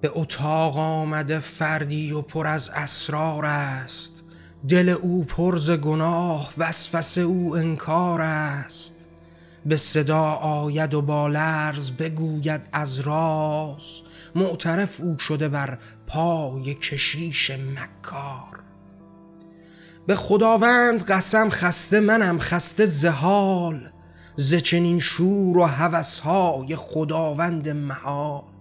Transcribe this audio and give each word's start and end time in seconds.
به 0.00 0.10
اتاق 0.14 0.78
آمده 0.78 1.38
فردی 1.38 2.12
و 2.12 2.22
پر 2.22 2.46
از 2.46 2.70
اسرار 2.74 3.46
است. 3.46 4.22
دل 4.68 4.88
او 4.88 5.24
پرز 5.24 5.70
گناه 5.70 6.52
وسوسه 6.58 7.20
او 7.20 7.56
انکار 7.56 8.20
است. 8.20 8.94
به 9.66 9.76
صدا 9.76 10.24
آید 10.32 10.94
و 10.94 11.02
با 11.02 11.28
لرز 11.28 11.90
بگوید 11.90 12.68
از 12.72 13.00
راز. 13.00 14.00
معترف 14.34 15.00
او 15.00 15.18
شده 15.18 15.48
بر 15.48 15.78
پای 16.06 16.74
کشیش 16.74 17.50
مکار. 17.50 18.62
به 20.06 20.14
خداوند 20.14 21.02
قسم 21.02 21.50
خسته 21.50 22.00
منم 22.00 22.38
خسته 22.38 22.84
زهال 22.84 23.90
ز 24.36 24.54
چنین 24.54 25.00
شور 25.00 25.58
و 25.58 25.64
هوسهای 25.64 26.76
خداوند 26.76 27.68
محال. 27.68 28.57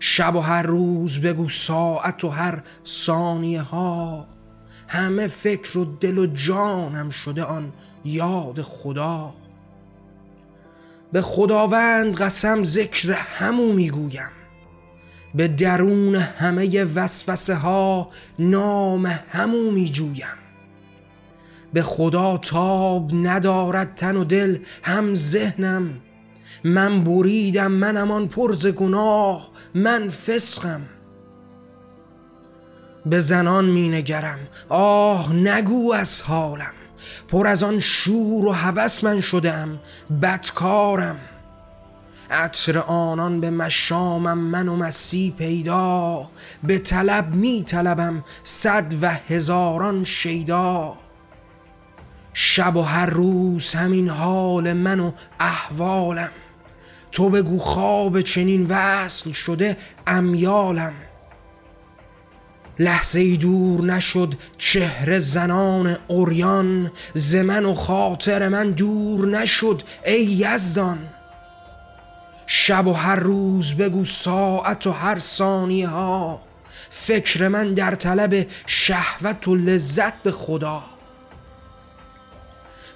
شب 0.00 0.36
و 0.36 0.40
هر 0.40 0.62
روز 0.62 1.20
بگو 1.20 1.48
ساعت 1.48 2.24
و 2.24 2.28
هر 2.28 2.62
ثانیه 2.86 3.62
ها. 3.62 4.26
همه 4.88 5.26
فکر 5.26 5.78
و 5.78 5.84
دل 5.84 6.18
و 6.18 6.26
جانم 6.26 7.10
شده 7.10 7.44
آن 7.44 7.72
یاد 8.04 8.62
خدا. 8.62 9.34
به 11.12 11.20
خداوند 11.20 12.16
قسم 12.16 12.64
ذکر 12.64 13.12
همو 13.12 13.72
می‌گویم. 13.72 14.30
به 15.34 15.48
درون 15.48 16.14
همه 16.14 16.84
وسوسه 16.84 17.54
ها 17.54 18.10
نام 18.38 19.06
همو 19.06 19.70
میجویم. 19.70 20.38
به 21.72 21.82
خدا 21.82 22.38
تاب 22.38 23.10
ندارد 23.14 23.94
تن 23.94 24.16
و 24.16 24.24
دل 24.24 24.58
هم 24.82 25.14
ذهنم. 25.14 26.00
من 26.64 27.04
بریدم 27.04 27.72
منم 27.72 28.10
آن 28.10 28.28
پرز 28.28 28.66
گناه. 28.66 29.50
من 29.74 30.08
فسقم. 30.08 30.80
به 33.06 33.20
زنان 33.20 33.64
می 33.64 33.88
نگرم. 33.88 34.38
آه 34.68 35.32
نگو 35.32 35.92
از 35.92 36.22
حالم. 36.22 36.72
پر 37.28 37.46
از 37.46 37.62
آن 37.62 37.80
شور 37.80 38.46
و 38.46 38.52
هوس 38.52 39.04
من 39.04 39.20
شدم. 39.20 39.78
بدکارم. 40.22 41.20
عطر 42.30 42.78
آنان 42.78 43.40
به 43.40 43.50
مشامم 43.50 44.38
من 44.38 44.68
و 44.68 44.76
مسی 44.76 45.34
پیدا. 45.38 46.28
به 46.62 46.78
طلب 46.78 47.34
می 47.34 47.64
طلبم 47.64 48.24
صد 48.44 48.94
و 49.02 49.10
هزاران 49.28 50.04
شیدا. 50.04 50.94
شب 52.32 52.76
و 52.76 52.82
هر 52.82 53.06
روز 53.06 53.74
همین 53.74 54.08
حال 54.08 54.72
من 54.72 55.00
و 55.00 55.12
احوالم. 55.40 56.30
تو 57.12 57.30
بگو 57.30 57.58
خواب 57.58 58.20
چنین 58.20 58.66
وصل 58.68 59.32
شده 59.32 59.76
امیالم. 60.06 60.92
لحظه 62.78 63.20
ای 63.20 63.36
دور 63.36 63.84
نشد 63.84 64.34
چهره 64.58 65.18
زنان 65.18 65.96
اوریان 66.08 66.92
زمن 67.14 67.64
و 67.64 67.74
خاطر 67.74 68.48
من 68.48 68.70
دور 68.70 69.28
نشد 69.28 69.82
ای 70.04 70.22
یزدان. 70.24 70.98
شب 72.46 72.86
و 72.86 72.92
هر 72.92 73.16
روز 73.16 73.74
بگو 73.74 74.04
ساعت 74.04 74.86
و 74.86 74.92
هر 74.92 75.18
ثانیه 75.18 75.88
ها 75.88 76.40
فکر 76.90 77.48
من 77.48 77.74
در 77.74 77.94
طلب 77.94 78.46
شهوت 78.66 79.48
و 79.48 79.54
لذت 79.54 80.22
به 80.22 80.30
خدا. 80.30 80.82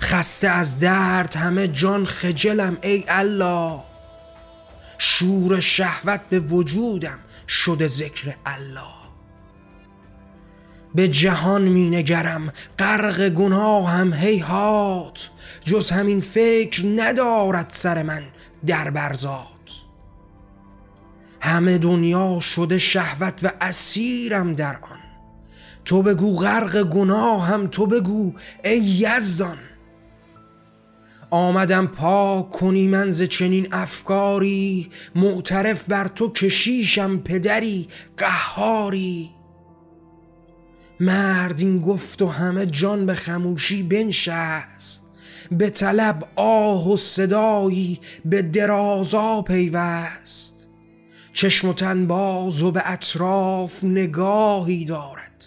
خسته 0.01 0.49
از 0.49 0.81
درد 0.81 1.37
همه 1.37 1.69
جان 1.69 2.07
خجلم 2.07 2.79
ای 2.83 3.05
الله. 3.09 3.92
شور 5.23 5.61
شهوت 5.61 6.21
به 6.31 6.41
وجودم 6.41 7.19
شده 7.49 7.87
ذکر 7.87 8.35
الله. 8.47 9.03
به 10.95 11.09
جهان 11.09 11.63
می 11.63 11.91
نگرم 11.91 12.53
غرق 12.79 13.29
گناهم 13.29 14.13
هیهات 14.13 15.31
جز 15.65 15.91
همین 15.91 16.21
فکر 16.21 16.83
ندارد 16.97 17.67
سر 17.69 18.03
من 18.03 18.23
در 18.67 18.91
برزاد 18.91 19.47
همه 21.41 21.79
دنیا 21.79 22.41
شده 22.41 22.79
شهوت 22.79 23.41
و 23.43 23.51
اسیرم 23.61 24.55
در 24.55 24.77
آن. 24.77 24.99
تو 25.85 26.03
بگو 26.03 26.37
غرق 26.37 26.83
گناهم 26.83 27.67
تو 27.67 27.87
بگو 27.87 28.33
ای 28.65 28.79
یزدان. 28.79 29.59
آمدم 31.35 31.87
پاک 31.87 32.51
کنی 32.51 32.89
من 32.89 33.11
ز 33.11 33.23
چنین 33.23 33.69
افکاری 33.73 34.91
معترف 35.15 35.85
بر 35.89 36.09
تو 36.09 36.33
کشیشم 36.33 37.19
پدری 37.19 37.89
قهاری. 38.17 39.31
مرد 41.01 41.61
این 41.61 41.81
گفت 41.81 42.23
و 42.23 42.29
همه 42.29 42.67
جان 42.67 43.07
به 43.07 43.15
خموشی 43.15 43.83
بنشست 43.83 45.07
به 45.51 45.71
طلب 45.71 46.29
آه 46.37 46.93
و 46.93 46.97
صدایی 46.97 48.01
به 48.25 48.43
درازا 48.43 49.43
پیوست. 49.43 50.69
چشم 51.33 51.69
و 51.69 51.73
تن 51.73 52.07
باز 52.07 52.63
و 52.63 52.71
به 52.71 52.83
اطراف 52.85 53.85
نگاهی 53.85 54.85
دارد 54.85 55.45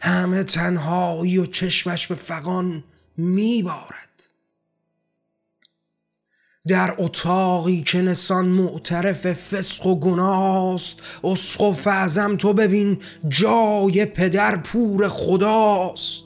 همه 0.00 0.42
تنهایی 0.42 1.38
و 1.38 1.46
چشمش 1.46 2.06
به 2.06 2.14
فقان 2.14 2.84
میبارد. 3.16 4.07
در 6.68 6.94
اتاقی 6.98 7.82
که 7.82 8.02
نسان 8.02 8.46
معترف 8.46 9.26
فسق 9.32 9.86
و 9.86 10.00
گناست. 10.00 11.00
اسقف 11.24 11.86
اعظم 11.86 12.36
تو 12.36 12.52
ببین 12.52 12.98
جای 13.28 14.04
پدر 14.04 14.56
پور 14.56 15.08
خداست. 15.08 16.24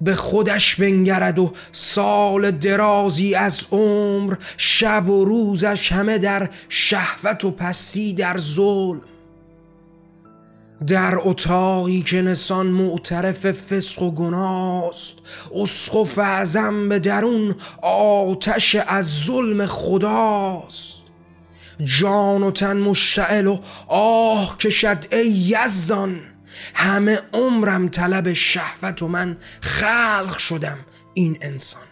به 0.00 0.14
خودش 0.14 0.76
بنگرد 0.76 1.38
و 1.38 1.52
سال 1.72 2.50
درازی 2.50 3.34
از 3.34 3.66
عمر 3.72 4.34
شب 4.56 5.08
و 5.08 5.24
روزش 5.24 5.92
همه 5.92 6.18
در 6.18 6.50
شهوت 6.68 7.44
و 7.44 7.50
پستی 7.50 8.12
در 8.12 8.38
ظلم. 8.38 9.00
در 10.88 11.14
اتاقی 11.18 12.02
که 12.02 12.22
نسان 12.22 12.66
معترف 12.66 13.46
فسق 13.52 14.02
و 14.02 14.10
گناست 14.10 15.14
اسقف 15.54 16.18
اعظم 16.18 16.88
به 16.88 16.98
درون 16.98 17.54
آتش 17.82 18.74
از 18.74 19.24
ظلم 19.24 19.66
خداست. 19.66 20.94
جان 21.84 22.42
و 22.42 22.50
تن 22.50 22.76
مشتعل 22.76 23.46
و 23.46 23.58
آه 23.88 24.58
کشد 24.58 25.04
ای 25.12 25.28
یزدان 25.28 26.20
همه 26.74 27.18
عمرم 27.32 27.88
طلب 27.88 28.32
شهوت 28.32 29.02
و 29.02 29.08
من 29.08 29.36
خلق 29.60 30.38
شدم 30.38 30.78
این 31.14 31.38
انسان. 31.40 31.82